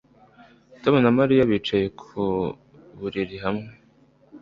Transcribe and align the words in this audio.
Tom 0.81 0.95
na 1.03 1.11
Mariya 1.17 1.49
bicaye 1.51 1.87
ku 1.99 2.21
buriri 2.99 3.37
hamwe 3.45 3.69